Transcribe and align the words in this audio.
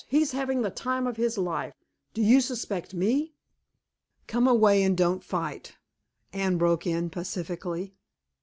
He's 0.07 0.31
having 0.31 0.63
the 0.63 0.71
time 0.71 1.05
of 1.05 1.17
his 1.17 1.37
life. 1.37 1.75
Do 2.15 2.23
you 2.23 2.41
suspect 2.41 2.95
me?" 2.95 3.35
"Come 4.25 4.47
away 4.47 4.81
and 4.81 4.97
don't 4.97 5.23
fight," 5.23 5.75
Anne 6.33 6.57
broke 6.57 6.87
in 6.87 7.11
pacifically. 7.11 7.93